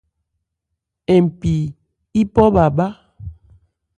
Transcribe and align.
Npi 1.23 1.55
yípɔ 2.15 2.43
bhâ 2.53 2.65
bhá? 2.77 2.87